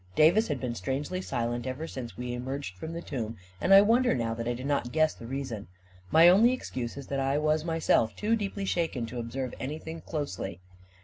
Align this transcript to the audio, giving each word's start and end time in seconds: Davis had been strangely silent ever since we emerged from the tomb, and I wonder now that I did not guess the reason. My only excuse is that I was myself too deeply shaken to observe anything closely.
Davis 0.15 0.47
had 0.47 0.59
been 0.59 0.73
strangely 0.73 1.21
silent 1.21 1.67
ever 1.67 1.85
since 1.85 2.17
we 2.17 2.33
emerged 2.33 2.75
from 2.75 2.91
the 2.91 3.03
tomb, 3.03 3.37
and 3.61 3.71
I 3.71 3.81
wonder 3.81 4.15
now 4.15 4.33
that 4.33 4.47
I 4.47 4.55
did 4.55 4.65
not 4.65 4.91
guess 4.91 5.13
the 5.13 5.27
reason. 5.27 5.67
My 6.09 6.27
only 6.27 6.53
excuse 6.53 6.97
is 6.97 7.05
that 7.05 7.19
I 7.19 7.37
was 7.37 7.63
myself 7.63 8.15
too 8.15 8.35
deeply 8.35 8.65
shaken 8.65 9.05
to 9.05 9.19
observe 9.19 9.53
anything 9.59 10.01
closely. 10.01 10.59